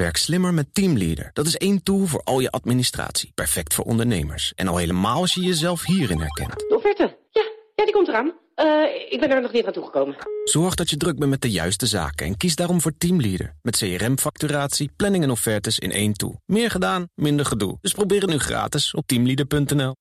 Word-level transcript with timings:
Werk 0.00 0.16
slimmer 0.16 0.54
met 0.54 0.74
Teamleader. 0.74 1.30
Dat 1.32 1.46
is 1.46 1.56
één 1.56 1.82
tool 1.82 2.06
voor 2.06 2.20
al 2.24 2.40
je 2.40 2.50
administratie. 2.50 3.32
Perfect 3.34 3.74
voor 3.74 3.84
ondernemers. 3.84 4.52
En 4.54 4.68
al 4.68 4.76
helemaal 4.76 5.20
als 5.20 5.34
je 5.34 5.40
jezelf 5.40 5.84
hierin 5.84 6.20
herkent. 6.20 6.58
De 6.58 6.76
offerte. 6.76 7.16
Ja, 7.30 7.42
ja 7.74 7.84
die 7.84 7.92
komt 7.92 8.08
eraan. 8.08 8.32
Uh, 8.56 9.12
ik 9.12 9.20
ben 9.20 9.30
er 9.30 9.40
nog 9.40 9.52
niet 9.52 9.66
aan 9.66 9.72
toegekomen. 9.72 10.16
Zorg 10.44 10.74
dat 10.74 10.90
je 10.90 10.96
druk 10.96 11.18
bent 11.18 11.30
met 11.30 11.40
de 11.40 11.50
juiste 11.50 11.86
zaken 11.86 12.26
en 12.26 12.36
kies 12.36 12.56
daarom 12.56 12.80
voor 12.80 12.92
Teamleader. 12.98 13.54
Met 13.62 13.76
CRM-facturatie, 13.76 14.90
planning 14.96 15.24
en 15.24 15.30
offertes 15.30 15.78
in 15.78 15.92
één 15.92 16.12
tool. 16.12 16.40
Meer 16.46 16.70
gedaan, 16.70 17.08
minder 17.14 17.46
gedoe. 17.46 17.78
Dus 17.80 17.92
probeer 17.92 18.20
het 18.20 18.30
nu 18.30 18.38
gratis 18.38 18.94
op 18.94 19.06
teamleader.nl. 19.06 19.94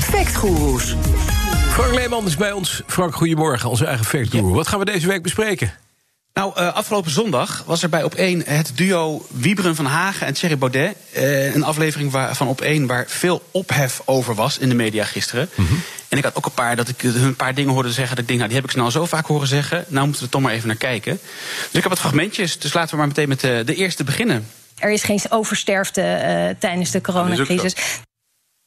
Factgoeroes. 0.00 0.94
Frank 1.68 1.94
Leeman 1.94 2.26
is 2.26 2.36
bij 2.36 2.52
ons. 2.52 2.82
Frank, 2.86 3.14
goedemorgen, 3.14 3.68
onze 3.68 3.86
eigen 3.86 4.04
factgoeroe. 4.04 4.54
Wat 4.54 4.68
gaan 4.68 4.78
we 4.78 4.84
deze 4.84 5.06
week 5.06 5.22
bespreken? 5.22 5.84
Nou, 6.36 6.60
uh, 6.60 6.74
afgelopen 6.74 7.10
zondag 7.10 7.62
was 7.66 7.82
er 7.82 7.88
bij 7.88 8.02
Op1 8.02 8.46
het 8.46 8.72
duo 8.74 9.26
Wieberen 9.30 9.74
van 9.74 9.84
Hagen 9.84 10.26
en 10.26 10.34
Thierry 10.34 10.58
Baudet. 10.58 10.96
Uh, 11.16 11.54
een 11.54 11.64
aflevering 11.64 12.10
waar, 12.10 12.36
van 12.36 12.56
Op1 12.56 12.82
waar 12.86 13.04
veel 13.08 13.42
ophef 13.50 14.02
over 14.04 14.34
was 14.34 14.58
in 14.58 14.68
de 14.68 14.74
media 14.74 15.04
gisteren. 15.04 15.48
Mm 15.54 15.66
-hmm. 15.66 15.82
En 16.08 16.18
ik 16.18 16.24
had 16.24 16.36
ook 16.36 16.46
een 16.46 16.52
paar 16.52 16.76
dat 16.76 16.88
ik 16.88 17.00
hun 17.00 17.22
een 17.22 17.36
paar 17.36 17.54
dingen 17.54 17.72
hoorde 17.72 17.92
zeggen. 17.92 18.16
Dat 18.16 18.18
ik 18.18 18.26
denk, 18.26 18.38
nou, 18.38 18.50
die 18.50 18.60
heb 18.60 18.68
ik 18.68 18.76
snel 18.76 18.90
zo 18.90 19.06
vaak 19.06 19.26
horen 19.26 19.48
zeggen. 19.48 19.84
Nou 19.88 20.04
moeten 20.06 20.22
we 20.22 20.26
er 20.26 20.32
toch 20.32 20.42
maar 20.42 20.52
even 20.52 20.66
naar 20.66 20.76
kijken. 20.76 21.18
Dus 21.56 21.66
ik 21.72 21.80
heb 21.80 21.88
wat 21.88 21.98
fragmentjes, 21.98 22.58
dus 22.58 22.72
laten 22.72 22.90
we 22.90 22.96
maar 22.96 23.06
meteen 23.06 23.28
met 23.28 23.40
de, 23.40 23.62
de 23.66 23.74
eerste 23.74 24.04
beginnen. 24.04 24.46
Er 24.78 24.90
is 24.90 25.02
geen 25.02 25.20
oversterfte 25.28 26.00
uh, 26.00 26.60
tijdens 26.60 26.90
de 26.90 27.00
coronacrisis. 27.00 27.74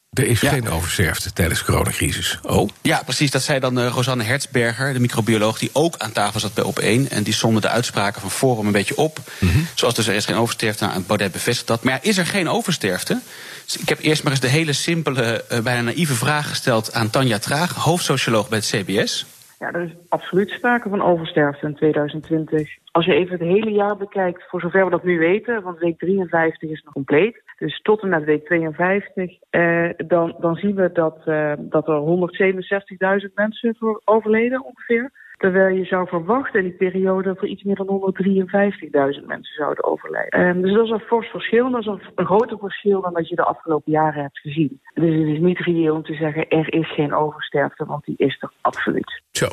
Er 0.09 0.25
is 0.27 0.41
ja. 0.41 0.49
geen 0.49 0.69
oversterfte 0.69 1.33
tijdens 1.33 1.59
de 1.59 1.65
coronacrisis. 1.65 2.39
Oh? 2.41 2.69
Ja, 2.81 3.01
precies. 3.03 3.31
Dat 3.31 3.41
zei 3.41 3.59
dan 3.59 3.79
uh, 3.79 3.87
Rosanne 3.87 4.23
Hertzberger, 4.23 4.93
de 4.93 4.99
microbioloog... 4.99 5.59
die 5.59 5.69
ook 5.73 5.97
aan 5.97 6.11
tafel 6.11 6.39
zat 6.39 6.53
bij 6.53 6.63
Op1. 6.63 7.11
En 7.11 7.23
die 7.23 7.33
somde 7.33 7.61
de 7.61 7.69
uitspraken 7.69 8.21
van 8.21 8.31
Forum 8.31 8.65
een 8.65 8.71
beetje 8.71 8.97
op. 8.97 9.17
Mm 9.39 9.49
-hmm. 9.49 9.65
Zoals 9.75 9.95
dus 9.95 10.07
er 10.07 10.15
is 10.15 10.25
geen 10.25 10.35
oversterfte. 10.35 10.85
Nou, 10.85 11.01
Baudet 11.01 11.31
bevestigt 11.31 11.67
dat. 11.67 11.83
Maar 11.83 11.93
ja, 11.93 11.99
is 12.01 12.17
er 12.17 12.25
geen 12.25 12.49
oversterfte? 12.49 13.19
Dus 13.65 13.77
ik 13.77 13.89
heb 13.89 13.99
eerst 14.01 14.23
maar 14.23 14.31
eens 14.31 14.41
de 14.41 14.47
hele 14.47 14.73
simpele, 14.73 15.45
uh, 15.51 15.59
bijna 15.59 15.81
naïeve 15.81 16.13
vraag 16.13 16.49
gesteld... 16.49 16.93
aan 16.93 17.09
Tanja 17.09 17.37
Traag, 17.37 17.75
hoofdsocioloog 17.75 18.49
bij 18.49 18.57
het 18.57 18.67
CBS. 18.67 19.25
Ja, 19.59 19.71
er 19.71 19.81
is 19.81 19.91
absoluut 20.09 20.49
sprake 20.49 20.89
van 20.89 21.01
oversterfte 21.01 21.65
in 21.65 21.75
2020. 21.75 22.69
Als 22.91 23.05
je 23.05 23.13
even 23.13 23.31
het 23.31 23.47
hele 23.47 23.71
jaar 23.71 23.97
bekijkt, 23.97 24.43
voor 24.47 24.61
zover 24.61 24.85
we 24.85 24.91
dat 24.91 25.03
nu 25.03 25.19
weten... 25.19 25.61
want 25.61 25.79
week 25.79 25.99
53 25.99 26.69
is 26.69 26.81
nog 26.83 26.93
compleet... 26.93 27.41
Dus 27.59 27.81
tot 27.81 28.01
en 28.01 28.09
met 28.09 28.23
week 28.23 28.45
52, 28.45 29.31
eh, 29.49 29.89
dan, 29.97 30.35
dan 30.39 30.55
zien 30.55 30.75
we 30.75 30.91
dat, 30.91 31.17
uh, 31.25 31.53
dat 31.59 31.87
er 31.87 31.95
167.000 31.95 33.33
mensen 33.33 33.75
voor 33.79 34.01
overleden 34.05 34.65
ongeveer. 34.65 35.11
Terwijl 35.37 35.75
je 35.75 35.85
zou 35.85 36.07
verwachten 36.07 36.59
in 36.59 36.65
die 36.65 36.77
periode 36.77 37.35
voor 37.35 37.47
iets 37.47 37.63
meer 37.63 37.75
dan 37.75 37.87
153.000 37.87 39.25
mensen 39.25 39.55
zouden 39.55 39.83
overlijden. 39.83 40.39
Um, 40.39 40.61
dus 40.61 40.73
dat 40.73 40.85
is 40.85 40.91
een 40.91 40.99
fors 40.99 41.27
verschil. 41.27 41.71
Dat 41.71 41.79
is 41.79 41.85
een, 41.85 42.25
groter 42.25 42.57
verschil 42.57 43.01
dan 43.01 43.13
dat 43.13 43.29
je 43.29 43.35
de 43.35 43.43
afgelopen 43.43 43.91
jaren 43.91 44.21
hebt 44.21 44.39
gezien. 44.39 44.81
Dus 44.93 45.15
het 45.15 45.27
is 45.27 45.39
niet 45.39 45.59
reëel 45.59 45.95
om 45.95 46.03
te 46.03 46.13
zeggen 46.13 46.49
er 46.49 46.73
is 46.73 46.93
geen 46.93 47.13
oversterfte, 47.13 47.85
want 47.85 48.05
die 48.05 48.17
is 48.17 48.37
er 48.41 48.51
absoluut. 48.61 49.21
Zo. 49.31 49.47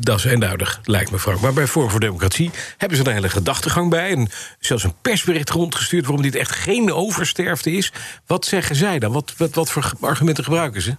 Dat 0.00 0.18
is 0.18 0.24
eenduidig, 0.24 0.80
lijkt 0.84 1.10
me 1.10 1.18
Frank. 1.18 1.40
Maar 1.40 1.52
bij 1.52 1.66
Forum 1.66 1.90
voor 1.90 2.00
Democratie 2.00 2.50
hebben 2.76 2.98
ze 2.98 3.06
een 3.06 3.12
hele 3.12 3.28
gedachtegang 3.28 3.90
bij... 3.90 4.10
en 4.10 4.28
zelfs 4.58 4.84
een 4.84 4.94
persbericht 5.02 5.50
rondgestuurd... 5.50 6.04
waarom 6.04 6.22
dit 6.22 6.34
echt 6.34 6.50
geen 6.50 6.92
oversterfte 6.92 7.72
is. 7.72 7.92
Wat 8.26 8.46
zeggen 8.46 8.76
zij 8.76 8.98
dan? 8.98 9.12
Wat, 9.12 9.34
wat, 9.36 9.54
wat 9.54 9.70
voor 9.70 9.92
argumenten 10.00 10.44
gebruiken 10.44 10.82
ze? 10.82 10.96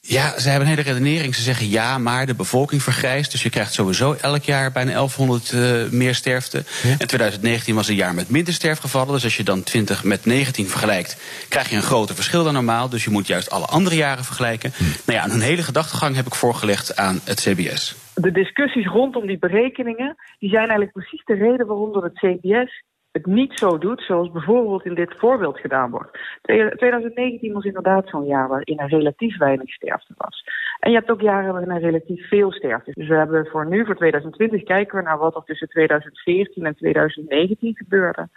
Ja, 0.00 0.38
ze 0.38 0.48
hebben 0.48 0.68
een 0.68 0.76
hele 0.76 0.88
redenering. 0.88 1.34
Ze 1.34 1.42
zeggen 1.42 1.68
ja, 1.68 1.98
maar 1.98 2.26
de 2.26 2.34
bevolking 2.34 2.82
vergrijst. 2.82 3.30
Dus 3.30 3.42
je 3.42 3.50
krijgt 3.50 3.72
sowieso 3.72 4.16
elk 4.20 4.44
jaar 4.44 4.72
bijna 4.72 4.92
1100 4.92 5.52
uh, 5.52 5.90
meer 5.90 6.14
sterfte. 6.14 6.64
Ja? 6.82 6.90
En 6.98 7.06
2019 7.06 7.74
was 7.74 7.88
een 7.88 7.94
jaar 7.94 8.14
met 8.14 8.28
minder 8.28 8.54
sterfgevallen. 8.54 9.14
Dus 9.14 9.24
als 9.24 9.36
je 9.36 9.44
dan 9.44 9.62
20 9.62 10.04
met 10.04 10.24
19 10.24 10.68
vergelijkt, 10.68 11.16
krijg 11.48 11.70
je 11.70 11.76
een 11.76 11.82
groter 11.82 12.14
verschil 12.14 12.44
dan 12.44 12.52
normaal. 12.52 12.88
Dus 12.88 13.04
je 13.04 13.10
moet 13.10 13.26
juist 13.26 13.50
alle 13.50 13.66
andere 13.66 13.96
jaren 13.96 14.24
vergelijken. 14.24 14.72
Hm. 14.76 14.82
Nou 14.82 15.18
ja, 15.18 15.24
en 15.24 15.30
hun 15.30 15.40
hele 15.40 15.62
gedachtegang 15.62 16.16
heb 16.16 16.26
ik 16.26 16.34
voorgelegd 16.34 16.96
aan 16.96 17.20
het 17.24 17.40
CBS. 17.40 17.94
De 18.20 18.30
discussies 18.32 18.86
rondom 18.86 19.26
die 19.26 19.38
berekeningen, 19.38 20.16
die 20.38 20.48
zijn 20.48 20.68
eigenlijk 20.68 20.92
precies 20.92 21.24
de 21.24 21.34
reden 21.34 21.66
waarom 21.66 22.02
het 22.02 22.12
CBS 22.12 22.82
het 23.12 23.26
niet 23.26 23.58
zo 23.58 23.78
doet 23.78 24.00
zoals 24.00 24.30
bijvoorbeeld 24.30 24.84
in 24.84 24.94
dit 24.94 25.14
voorbeeld 25.18 25.58
gedaan 25.58 25.90
wordt. 25.90 26.18
2019 26.42 27.52
was 27.52 27.64
inderdaad 27.64 28.08
zo'n 28.08 28.26
jaar 28.26 28.48
waarin 28.48 28.78
er 28.78 28.88
relatief 28.88 29.38
weinig 29.38 29.72
sterfte 29.72 30.14
was. 30.16 30.44
En 30.78 30.90
je 30.90 30.96
hebt 30.96 31.10
ook 31.10 31.20
jaren 31.20 31.52
waarin 31.52 31.70
er 31.70 31.80
relatief 31.80 32.28
veel 32.28 32.52
sterfte 32.52 32.90
is. 32.90 32.94
Dus 32.94 33.08
we 33.08 33.14
hebben 33.14 33.46
voor 33.46 33.66
nu, 33.66 33.84
voor 33.84 33.96
2020, 33.96 34.62
kijken 34.62 34.96
we 34.96 35.02
naar 35.04 35.18
wat 35.18 35.34
er 35.34 35.44
tussen 35.44 35.68
2014 35.68 36.66
en 36.66 36.74
2019 36.74 37.76
gebeurde. 37.76 38.28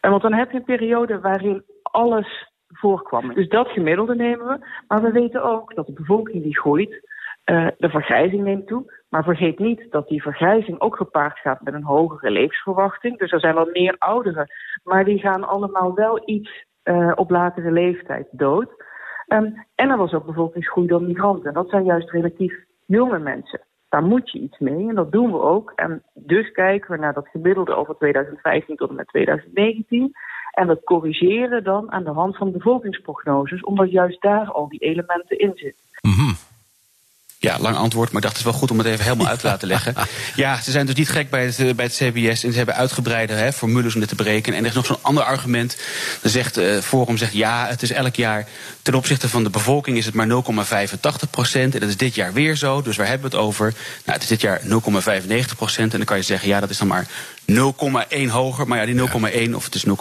En 0.00 0.10
want 0.10 0.22
dan 0.22 0.32
heb 0.32 0.50
je 0.50 0.56
een 0.56 0.64
periode 0.64 1.20
waarin 1.20 1.62
alles 1.82 2.52
voorkwam. 2.68 3.34
Dus 3.34 3.48
dat 3.48 3.68
gemiddelde 3.68 4.14
nemen 4.14 4.46
we. 4.46 4.66
Maar 4.88 5.02
we 5.02 5.10
weten 5.10 5.42
ook 5.42 5.74
dat 5.74 5.86
de 5.86 5.92
bevolking 5.92 6.42
die 6.42 6.58
groeit, 6.58 7.00
uh, 7.50 7.66
de 7.78 7.88
vergrijzing 7.88 8.42
neemt 8.42 8.66
toe. 8.66 8.92
Maar 9.08 9.24
vergeet 9.24 9.58
niet 9.58 9.86
dat 9.90 10.08
die 10.08 10.22
vergrijzing 10.22 10.80
ook 10.80 10.96
gepaard 10.96 11.38
gaat 11.38 11.60
met 11.60 11.74
een 11.74 11.82
hogere 11.84 12.30
levensverwachting. 12.30 13.18
Dus 13.18 13.32
er 13.32 13.40
zijn 13.40 13.54
wel 13.54 13.68
meer 13.72 13.94
ouderen, 13.98 14.46
maar 14.84 15.04
die 15.04 15.18
gaan 15.18 15.48
allemaal 15.48 15.94
wel 15.94 16.22
iets 16.24 16.64
uh, 16.84 17.12
op 17.14 17.30
latere 17.30 17.70
leeftijd 17.70 18.28
dood. 18.30 18.84
Um, 19.28 19.64
en 19.74 19.90
er 19.90 19.96
was 19.96 20.12
ook 20.12 20.26
bevolkingsgroei 20.26 20.86
door 20.86 21.02
migranten. 21.02 21.52
Dat 21.52 21.68
zijn 21.68 21.84
juist 21.84 22.10
relatief 22.10 22.64
jonge 22.86 23.18
mensen. 23.18 23.60
Daar 23.88 24.02
moet 24.02 24.30
je 24.30 24.38
iets 24.38 24.58
mee 24.58 24.88
en 24.88 24.94
dat 24.94 25.12
doen 25.12 25.32
we 25.32 25.40
ook. 25.40 25.72
En 25.74 26.02
dus 26.14 26.50
kijken 26.50 26.90
we 26.90 26.96
naar 26.96 27.14
dat 27.14 27.28
gemiddelde 27.28 27.74
over 27.74 27.96
2015 27.96 28.76
tot 28.76 28.88
en 28.88 28.94
met 28.94 29.08
2019. 29.08 30.12
En 30.50 30.66
dat 30.66 30.84
corrigeren 30.84 31.64
dan 31.64 31.92
aan 31.92 32.04
de 32.04 32.10
hand 32.10 32.36
van 32.36 32.52
bevolkingsprognoses, 32.52 33.62
omdat 33.62 33.90
juist 33.90 34.22
daar 34.22 34.50
al 34.52 34.68
die 34.68 34.80
elementen 34.80 35.38
in 35.38 35.52
zitten. 35.54 35.84
Ja, 37.46 37.58
lang 37.58 37.76
antwoord, 37.76 38.12
maar 38.12 38.16
ik 38.16 38.22
dacht 38.22 38.36
het 38.36 38.46
is 38.46 38.50
wel 38.50 38.60
goed 38.60 38.70
om 38.70 38.78
het 38.78 38.86
even 38.86 39.04
helemaal 39.04 39.26
uit 39.26 39.40
te 39.40 39.46
laten 39.46 39.68
leggen. 39.68 39.94
Ja, 40.34 40.60
ze 40.62 40.70
zijn 40.70 40.86
dus 40.86 40.94
niet 40.94 41.08
gek 41.08 41.30
bij 41.30 41.44
het, 41.44 41.76
bij 41.76 41.84
het 41.84 41.94
CBS 41.94 42.44
en 42.44 42.50
ze 42.50 42.56
hebben 42.56 42.74
uitgebreide 42.74 43.32
hè, 43.32 43.52
formules 43.52 43.94
om 43.94 44.00
dit 44.00 44.08
te 44.08 44.14
berekenen. 44.14 44.58
En 44.58 44.64
er 44.64 44.70
is 44.70 44.76
nog 44.76 44.86
zo'n 44.86 45.02
ander 45.02 45.24
argument. 45.24 45.76
Dan 46.22 46.30
zegt 46.30 46.58
uh, 46.58 46.80
Forum 46.80 47.16
zegt 47.16 47.32
ja, 47.32 47.66
het 47.68 47.82
is 47.82 47.90
elk 47.90 48.14
jaar 48.14 48.46
ten 48.82 48.94
opzichte 48.94 49.28
van 49.28 49.44
de 49.44 49.50
bevolking 49.50 49.96
is 49.96 50.06
het 50.06 50.14
maar 50.14 50.28
0,85 50.28 51.30
procent. 51.30 51.74
En 51.74 51.80
dat 51.80 51.88
is 51.88 51.96
dit 51.96 52.14
jaar 52.14 52.32
weer 52.32 52.56
zo. 52.56 52.82
Dus 52.82 52.96
waar 52.96 53.06
hebben 53.06 53.30
we 53.30 53.36
het 53.36 53.46
over? 53.46 53.72
Nou, 54.04 54.18
het 54.18 54.22
is 54.22 54.28
dit 54.28 54.40
jaar 54.40 54.60
0,95 54.60 55.56
procent. 55.56 55.92
En 55.92 55.98
dan 55.98 56.06
kan 56.06 56.16
je 56.16 56.22
zeggen, 56.22 56.48
ja, 56.48 56.60
dat 56.60 56.70
is 56.70 56.78
dan 56.78 56.86
maar 56.86 57.06
0,1 57.52 58.28
hoger. 58.28 58.68
Maar 58.68 58.78
ja, 58.78 58.86
die 58.86 59.48
0,1 59.48 59.54
of 59.54 59.64
het 59.64 59.74
is 59.74 59.86
0,08 59.86 59.92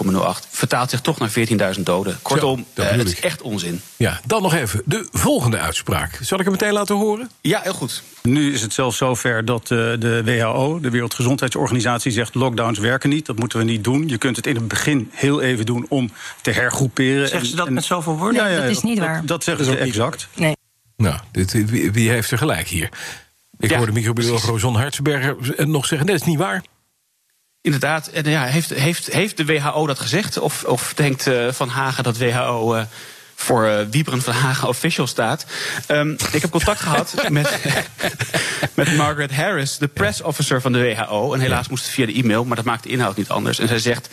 vertaalt 0.50 0.90
zich 0.90 1.02
toch 1.02 1.20
naar 1.20 1.30
14.000 1.76 1.82
doden. 1.84 2.20
Kortom, 2.22 2.66
Zo, 2.76 2.82
uh, 2.82 2.90
het 2.90 3.08
is 3.08 3.20
echt 3.20 3.42
onzin. 3.42 3.82
Ja, 3.96 4.20
dan 4.26 4.42
nog 4.42 4.54
even 4.54 4.82
de 4.86 5.08
volgende 5.12 5.58
uitspraak. 5.58 6.20
Zal 6.22 6.38
ik 6.38 6.44
hem 6.44 6.54
meteen 6.54 6.74
laten 6.74 6.96
horen? 6.96 7.30
Ja, 7.42 7.60
heel 7.64 7.74
goed. 7.74 8.04
Nu 8.22 8.54
is 8.54 8.62
het 8.62 8.74
zelfs 8.74 8.98
zover 8.98 9.46
dat 9.46 9.62
uh, 9.62 9.70
de 10.00 10.22
WHO, 10.24 10.80
de 10.80 10.90
Wereldgezondheidsorganisatie, 10.90 12.12
zegt 12.12 12.36
lockdowns 12.36 12.80
werken 12.80 13.10
niet. 13.10 13.26
Dat 13.26 13.40
moeten 13.40 13.58
we 13.60 13.64
niet 13.66 13.84
doen. 13.84 14.08
Je 14.08 14.18
kunt 14.18 14.36
het 14.36 14.48
in 14.48 14.56
het 14.56 14.68
begin 14.68 15.10
heel 15.12 15.42
even 15.42 15.66
doen 15.66 15.86
om 15.90 16.12
te 16.42 16.52
hergroeperen. 16.52 17.28
Zeggen 17.28 17.50
ze 17.50 17.56
dat 17.56 17.68
en, 17.68 17.74
met 17.74 17.84
zoveel 17.84 18.18
woorden? 18.18 18.44
Ja, 18.44 18.48
ja, 18.48 18.62
dat 18.62 18.70
is 18.70 18.82
niet 18.82 19.00
waar. 19.00 19.20
Dat, 19.20 19.28
dat 19.28 19.44
zeggen 19.44 19.66
ze 19.66 19.78
exact. 19.78 20.28
Nee. 20.36 20.54
Nou, 20.98 21.20
dit, 21.32 21.70
wie, 21.70 21.92
wie 21.92 22.10
heeft 22.10 22.32
er 22.32 22.38
gelijk 22.38 22.68
hier? 22.68 22.90
Ik 23.60 23.70
ja, 23.70 23.78
hoorde 23.78 23.92
microbioloog 23.92 24.46
Roson 24.46 24.76
Hartsberger 24.76 25.36
nog 25.68 25.86
zeggen: 25.86 26.08
dat 26.08 26.16
is 26.16 26.24
niet 26.24 26.38
waar. 26.38 26.64
Inderdaad, 27.66 28.08
en 28.08 28.30
ja, 28.30 28.44
heeft, 28.44 28.70
heeft, 28.70 29.14
heeft 29.14 29.38
de 29.38 29.46
WHO 29.46 29.88
dat 29.88 30.00
gezegd? 30.00 30.38
Of, 30.40 30.64
of 30.64 30.94
denkt 30.96 31.28
uh, 31.28 31.52
Van 31.52 31.70
Hagen 31.70 32.04
dat 32.04 32.18
WHO 32.18 32.76
uh, 32.76 32.82
voor 33.36 33.66
uh, 33.66 33.80
Wieberen 33.92 34.22
van 34.22 34.34
Hagen 34.34 34.68
official 34.68 35.08
staat? 35.08 35.46
Um, 35.88 36.18
ik 36.32 36.42
heb 36.42 36.52
contact 36.52 36.80
gehad 36.88 37.30
met, 37.30 37.60
met 38.74 38.96
Margaret 38.96 39.36
Harris, 39.36 39.78
de 39.78 39.88
press 39.88 40.22
officer 40.22 40.62
van 40.62 40.72
de 40.72 40.80
WHO. 40.80 41.34
En 41.34 41.40
helaas 41.40 41.68
moest 41.68 41.84
het 41.84 41.94
via 41.94 42.06
de 42.06 42.14
e-mail, 42.14 42.46
maar 42.46 42.56
dat 42.56 42.66
maakt 42.66 42.84
de 42.84 42.90
inhoud 42.90 43.18
niet 43.18 43.30
anders. 43.30 43.60
En 43.60 43.68
zij 43.68 43.80
zegt 43.80 44.10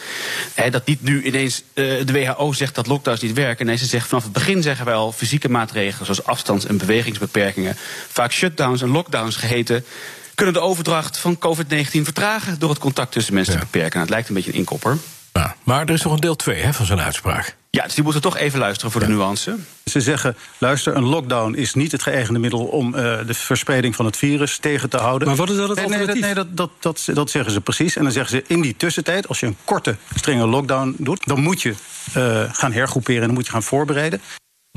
hè, 0.55 0.71
dat 0.71 0.87
niet 0.87 1.03
nu 1.03 1.23
ineens 1.23 1.63
de 1.75 2.13
WHO 2.13 2.53
zegt 2.53 2.75
dat 2.75 2.87
lockdowns 2.87 3.21
niet 3.21 3.33
werken. 3.33 3.67
Nee, 3.67 3.77
ze 3.77 3.87
zegt 3.87 4.09
vanaf 4.09 4.23
het 4.23 4.33
begin 4.33 4.63
zeggen 4.63 4.85
wij 4.85 4.95
al 4.95 5.13
fysieke 5.13 5.49
maatregelen 5.49 6.05
zoals 6.05 6.25
afstands- 6.25 6.67
en 6.67 6.77
bewegingsbeperkingen, 6.77 7.77
vaak 8.09 8.33
shutdowns 8.33 8.83
en 8.83 8.89
lockdowns 8.89 9.37
geheten 9.37 9.85
kunnen 10.35 10.55
de 10.55 10.61
overdracht 10.61 11.19
van 11.19 11.39
COVID-19 11.39 12.03
vertragen 12.03 12.59
door 12.59 12.71
het 12.71 12.79
contact 12.79 13.13
tussen 13.13 13.35
mensen 13.35 13.55
ja. 13.55 13.59
te 13.61 13.65
beperken. 13.65 13.91
Nou, 13.91 14.03
het 14.03 14.11
lijkt 14.11 14.29
een 14.29 14.35
beetje 14.35 14.51
een 14.51 14.59
inkopper. 14.59 14.99
Ja, 15.33 15.57
maar 15.63 15.81
er 15.81 15.91
is 15.91 16.03
nog 16.03 16.13
een 16.13 16.21
deel 16.21 16.37
2 16.37 16.73
van 16.73 16.87
zijn 16.87 17.01
uitspraak. 17.01 17.57
Ja, 17.71 17.83
dus 17.83 17.95
die 17.95 18.05
moeten 18.05 18.23
toch 18.23 18.37
even 18.37 18.59
luisteren 18.59 18.93
voor 18.93 19.01
ja. 19.01 19.07
de 19.07 19.13
nuance. 19.13 19.57
Ze 19.85 20.01
zeggen, 20.01 20.37
luister, 20.59 20.97
een 20.97 21.05
lockdown 21.05 21.55
is 21.55 21.75
niet 21.75 21.93
het 21.93 22.03
geëigende 22.03 22.41
middel... 22.41 22.65
om 22.65 22.87
uh, 22.87 23.01
de 23.27 23.35
verspreiding 23.35 23.97
van 23.97 24.05
het 24.05 24.17
virus 24.17 24.59
tegen 24.59 24.91
te 24.91 24.97
houden. 24.97 25.29
Maar 25.29 25.37
wat 25.37 25.51
is 25.51 25.57
dat 25.57 25.69
het 25.69 25.77
nee, 25.77 25.87
alternatief? 25.87 26.23
Nee, 26.23 26.35
dat, 26.35 26.57
dat, 26.57 26.71
dat, 26.81 27.09
dat, 27.13 27.31
zeggen 27.31 27.53
ze 27.53 27.61
precies. 27.61 27.97
En 27.97 28.03
dan 28.03 28.13
zeggen 28.13 28.37
ze, 28.37 28.45
in 28.47 28.61
die 28.61 28.77
tussentijd, 28.77 29.29
als 29.29 29.41
je 29.41 29.47
een 29.47 29.57
korte, 29.65 29.97
strenge 30.15 30.47
lockdown 30.47 30.95
doet... 30.99 31.27
dan 31.27 31.41
moet 31.41 31.63
je 31.63 31.75
uh, 32.17 32.43
gaan 32.53 32.73
hergroeperen 32.73 33.21
en 33.21 33.27
dan 33.27 33.37
moet 33.37 33.47
je 33.47 33.53
gaan 33.53 33.63
voorbereiden. 33.63 34.21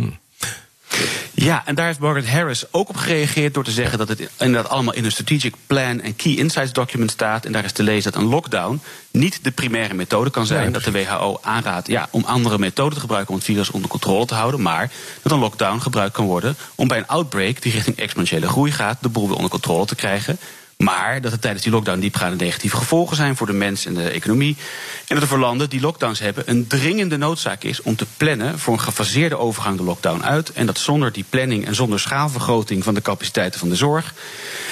Hm. 0.01 0.09
Ja, 1.45 1.61
en 1.65 1.75
daar 1.75 1.85
heeft 1.85 1.99
Margaret 1.99 2.29
Harris 2.29 2.65
ook 2.71 2.89
op 2.89 2.97
gereageerd 2.97 3.53
door 3.53 3.63
te 3.63 3.71
zeggen 3.71 3.97
dat 3.97 4.07
het 4.07 4.29
inderdaad 4.39 4.71
allemaal 4.71 4.93
in 4.93 5.05
een 5.05 5.11
strategic 5.11 5.53
plan 5.67 6.01
en 6.01 6.15
key 6.15 6.35
insights 6.35 6.73
document 6.73 7.11
staat. 7.11 7.45
En 7.45 7.51
daar 7.51 7.63
is 7.63 7.71
te 7.71 7.83
lezen 7.83 8.11
dat 8.11 8.21
een 8.21 8.27
lockdown 8.27 8.81
niet 9.11 9.39
de 9.43 9.51
primaire 9.51 9.93
methode 9.93 10.29
kan 10.29 10.45
zijn. 10.45 10.71
dat 10.71 10.83
de 10.83 10.91
WHO 10.91 11.39
aanraadt 11.41 11.87
ja, 11.87 12.07
om 12.11 12.23
andere 12.23 12.57
methoden 12.57 12.93
te 12.93 12.99
gebruiken 12.99 13.29
om 13.29 13.35
het 13.35 13.45
virus 13.45 13.71
onder 13.71 13.89
controle 13.89 14.25
te 14.25 14.33
houden. 14.33 14.61
Maar 14.61 14.91
dat 15.21 15.31
een 15.31 15.39
lockdown 15.39 15.79
gebruikt 15.79 16.13
kan 16.13 16.25
worden 16.25 16.55
om 16.75 16.87
bij 16.87 16.97
een 16.97 17.07
outbreak 17.07 17.61
die 17.61 17.71
richting 17.71 17.97
exponentiële 17.97 18.47
groei 18.47 18.71
gaat, 18.71 18.97
de 19.01 19.09
boel 19.09 19.27
weer 19.27 19.35
onder 19.35 19.51
controle 19.51 19.85
te 19.85 19.95
krijgen. 19.95 20.37
Maar 20.77 21.21
dat 21.21 21.31
er 21.31 21.39
tijdens 21.39 21.63
die 21.63 21.71
lockdown 21.71 21.99
diepgaande 21.99 22.43
negatieve 22.43 22.75
gevolgen 22.75 23.15
zijn 23.15 23.35
voor 23.35 23.47
de 23.47 23.53
mens 23.53 23.85
en 23.85 23.93
de 23.93 24.09
economie. 24.09 24.55
En 25.07 25.15
dat 25.15 25.23
er 25.23 25.29
voor 25.29 25.39
landen 25.39 25.69
die 25.69 25.81
lockdowns 25.81 26.19
hebben 26.19 26.43
een 26.49 26.67
dringende 26.67 27.17
noodzaak 27.17 27.63
is 27.63 27.81
om 27.81 27.95
te 27.95 28.05
plannen 28.17 28.59
voor 28.59 28.73
een 28.73 28.79
gefaseerde 28.79 29.37
overgang 29.37 29.77
de 29.77 29.83
lockdown 29.83 30.23
uit. 30.23 30.51
En 30.53 30.65
dat 30.65 30.77
zonder 30.77 31.11
die 31.11 31.25
planning 31.29 31.65
en 31.65 31.75
zonder 31.75 31.99
schaalvergroting 31.99 32.83
van 32.83 32.93
de 32.93 33.01
capaciteiten 33.01 33.59
van 33.59 33.69
de 33.69 33.75
zorg. 33.75 34.13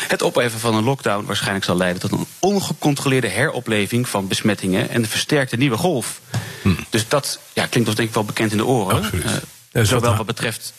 het 0.08 0.22
opheffen 0.22 0.60
van 0.60 0.76
een 0.76 0.84
lockdown 0.84 1.26
waarschijnlijk 1.26 1.66
zal 1.66 1.78
leiden 1.78 2.02
tot 2.02 2.12
een 2.12 2.26
ongecontroleerde 2.40 3.28
heropleving 3.28 4.10
van 4.10 4.28
besmettingen 4.28 4.90
en 4.90 5.02
een 5.02 5.10
versterkte 5.10 5.58
nieuwe 5.58 5.78
golf. 5.78 6.22
Hm. 6.62 6.70
Dus 6.90 7.08
dat 7.08 7.40
ja, 7.54 7.66
klinkt 7.66 7.88
ons 7.88 7.98
denk 7.98 8.10
ik 8.10 8.16
wel 8.16 8.26
bekend 8.26 8.52
in 8.52 8.58
de 8.58 8.66
oren. 8.66 9.04
Uh, 9.72 9.84
zowel 9.84 10.16
wat 10.16 10.26
betreft 10.26 10.74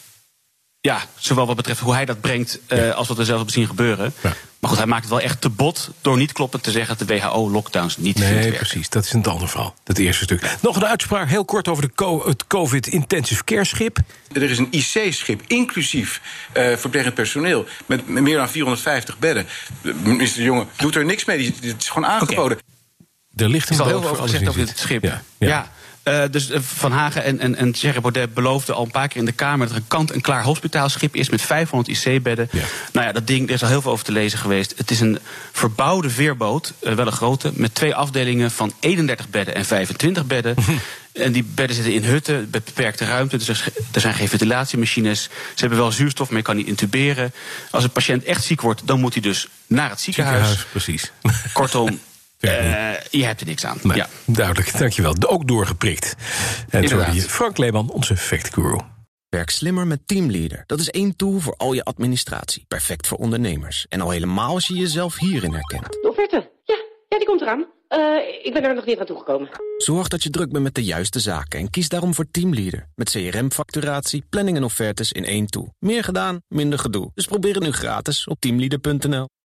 ja, 0.84 1.02
zowel 1.16 1.46
wat 1.46 1.56
betreft 1.56 1.80
hoe 1.80 1.94
hij 1.94 2.04
dat 2.04 2.20
brengt 2.20 2.58
uh, 2.68 2.94
als 2.94 3.08
wat 3.08 3.16
we 3.16 3.24
zelf 3.24 3.36
hebben 3.36 3.54
zien 3.54 3.66
gebeuren. 3.66 4.14
Ja. 4.20 4.32
Maar 4.64 4.72
goed, 4.72 4.82
hij 4.82 4.92
maakt 4.92 5.04
het 5.04 5.12
wel 5.12 5.20
echt 5.22 5.40
te 5.40 5.48
bot 5.48 5.90
door 6.00 6.16
niet 6.16 6.32
kloppend 6.32 6.62
te 6.62 6.70
zeggen 6.70 6.98
dat 6.98 7.08
de 7.08 7.14
WHO-lockdowns 7.14 7.96
niet 7.96 8.18
nee, 8.18 8.28
vindt 8.28 8.42
Nee, 8.42 8.52
precies. 8.52 8.88
Dat 8.88 9.04
is 9.04 9.12
een 9.12 9.24
ander 9.24 9.48
verhaal. 9.48 9.74
Dat 9.82 9.98
eerste 9.98 10.24
stuk. 10.24 10.56
Nog 10.60 10.76
een 10.76 10.86
uitspraak 10.86 11.28
heel 11.28 11.44
kort 11.44 11.68
over 11.68 11.92
de 11.94 12.22
het 12.24 12.46
COVID 12.46 12.86
Intensive 12.86 13.44
Care 13.44 13.64
schip. 13.64 13.98
Er 14.32 14.42
is 14.42 14.58
een 14.58 14.68
IC-schip, 14.70 15.42
inclusief 15.46 16.20
uh, 16.56 16.76
verplegend 16.76 17.14
personeel, 17.14 17.66
met 17.86 18.08
meer 18.08 18.36
dan 18.36 18.48
450 18.48 19.18
bedden. 19.18 19.46
Minister 20.02 20.38
De 20.38 20.44
Jonge 20.44 20.66
doet 20.76 20.94
er 20.94 21.04
niks 21.04 21.24
mee. 21.24 21.54
Het 21.60 21.76
is 21.78 21.88
gewoon 21.88 22.08
aangeboden. 22.08 22.58
Okay. 22.58 23.46
Er 23.46 23.48
ligt 23.48 23.68
een 23.68 23.74
is 23.74 23.80
al 23.80 23.86
heel 23.86 24.00
veel 24.00 24.10
over 24.10 24.22
gezegd 24.22 24.48
over 24.48 24.66
dit 24.66 24.78
schip. 24.78 25.02
ja. 25.02 25.22
ja. 25.38 25.48
ja. 25.48 25.72
Uh, 26.04 26.22
dus 26.30 26.50
Van 26.52 26.92
Hagen 26.92 27.24
en, 27.24 27.40
en, 27.40 27.56
en 27.56 27.72
Thierry 27.72 28.00
Baudet 28.00 28.34
beloofden 28.34 28.74
al 28.74 28.84
een 28.84 28.90
paar 28.90 29.08
keer 29.08 29.18
in 29.18 29.24
de 29.24 29.32
Kamer... 29.32 29.66
dat 29.66 29.76
er 29.76 29.82
een 29.82 29.88
kant-en-klaar 29.88 30.42
hospitaalschip 30.42 31.14
is 31.14 31.28
met 31.28 31.42
500 31.42 32.06
IC-bedden. 32.06 32.48
Ja. 32.52 32.62
Nou 32.92 33.06
ja, 33.06 33.12
dat 33.12 33.26
ding, 33.26 33.48
er 33.48 33.54
is 33.54 33.62
al 33.62 33.68
heel 33.68 33.82
veel 33.82 33.92
over 33.92 34.04
te 34.04 34.12
lezen 34.12 34.38
geweest. 34.38 34.74
Het 34.76 34.90
is 34.90 35.00
een 35.00 35.18
verbouwde 35.52 36.10
veerboot, 36.10 36.72
uh, 36.82 36.92
wel 36.92 37.06
een 37.06 37.12
grote... 37.12 37.50
met 37.54 37.74
twee 37.74 37.94
afdelingen 37.94 38.50
van 38.50 38.72
31 38.80 39.28
bedden 39.28 39.54
en 39.54 39.64
25 39.64 40.26
bedden. 40.26 40.54
En 41.14 41.32
die 41.32 41.44
bedden 41.44 41.76
zitten 41.76 41.94
in 41.94 42.04
hutten, 42.04 42.48
met 42.50 42.64
beperkte 42.64 43.04
ruimte. 43.04 43.36
Dus 43.36 43.48
er 43.92 44.00
zijn 44.00 44.14
geen 44.14 44.28
ventilatiemachines. 44.28 45.22
Ze 45.22 45.30
hebben 45.60 45.78
wel 45.78 45.92
zuurstof, 45.92 46.28
maar 46.28 46.38
je 46.38 46.44
kan 46.44 46.56
niet 46.56 46.66
intuberen. 46.66 47.32
Als 47.70 47.84
een 47.84 47.90
patiënt 47.90 48.24
echt 48.24 48.44
ziek 48.44 48.60
wordt, 48.60 48.86
dan 48.86 49.00
moet 49.00 49.12
hij 49.12 49.22
dus 49.22 49.48
naar 49.66 49.90
het 49.90 50.00
ziekenhuis. 50.00 50.46
ziekenhuis 50.46 50.66
precies. 50.70 51.12
Kortom, 51.52 52.00
uh, 52.44 53.00
je 53.10 53.24
hebt 53.24 53.40
er 53.40 53.46
niks 53.46 53.64
aan. 53.64 53.78
Nee, 53.82 53.96
ja. 53.96 54.06
Duidelijk, 54.24 54.78
dankjewel. 54.78 55.14
Ook 55.26 55.48
doorgeprikt. 55.48 56.14
En 56.68 56.88
sorry, 56.88 57.20
Frank 57.20 57.58
Leeman, 57.58 57.90
onze 57.90 58.16
fact 58.16 58.54
guru. 58.54 58.78
Werk 59.28 59.50
slimmer 59.50 59.86
met 59.86 60.00
Teamleader. 60.06 60.64
Dat 60.66 60.80
is 60.80 60.90
één 60.90 61.16
tool 61.16 61.38
voor 61.38 61.54
al 61.56 61.72
je 61.72 61.84
administratie. 61.84 62.64
Perfect 62.68 63.06
voor 63.06 63.18
ondernemers. 63.18 63.86
En 63.88 64.00
al 64.00 64.10
helemaal 64.10 64.54
als 64.54 64.66
je 64.66 64.74
jezelf 64.74 65.18
hierin 65.18 65.52
herkent. 65.52 65.92
De 65.92 66.08
offerte. 66.08 66.50
Ja, 66.64 66.76
ja 67.08 67.18
die 67.18 67.26
komt 67.26 67.40
eraan. 67.40 67.66
Uh, 67.88 68.16
ik 68.42 68.52
ben 68.52 68.64
er 68.64 68.74
nog 68.74 68.86
niet 68.86 68.98
aan 68.98 69.06
toegekomen. 69.06 69.48
Zorg 69.76 70.08
dat 70.08 70.22
je 70.22 70.30
druk 70.30 70.52
bent 70.52 70.64
met 70.64 70.74
de 70.74 70.84
juiste 70.84 71.20
zaken 71.20 71.60
en 71.60 71.70
kies 71.70 71.88
daarom 71.88 72.14
voor 72.14 72.30
Teamleader. 72.30 72.88
Met 72.94 73.10
CRM-facturatie, 73.10 74.24
planning 74.30 74.56
en 74.56 74.64
offertes 74.64 75.12
in 75.12 75.24
één 75.24 75.46
tool. 75.46 75.74
Meer 75.78 76.04
gedaan, 76.04 76.40
minder 76.48 76.78
gedoe. 76.78 77.10
Dus 77.14 77.26
probeer 77.26 77.54
het 77.54 77.62
nu 77.62 77.72
gratis 77.72 78.26
op 78.26 78.40
teamleader.nl. 78.40 79.28